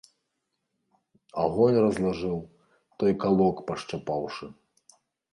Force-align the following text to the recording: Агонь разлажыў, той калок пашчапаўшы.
Агонь 1.43 1.75
разлажыў, 1.83 2.39
той 3.03 3.11
калок 3.25 3.61
пашчапаўшы. 3.67 4.49